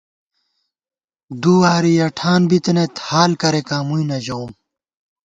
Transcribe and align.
دُو 1.41 1.53
واری 1.61 1.93
یَہ 1.99 2.07
ٹھان 2.17 2.41
بِتنئیت، 2.49 2.93
حال 3.07 3.31
کریکان 3.41 3.81
مُوئی 3.87 4.03
نہ 4.09 4.17
ژَوُم 4.25 4.51